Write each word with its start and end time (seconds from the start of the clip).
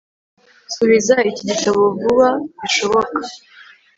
subiza 0.73 1.15
iki 1.29 1.43
gitabo 1.49 1.81
vuba 2.01 2.29
bishoboka 2.61 3.19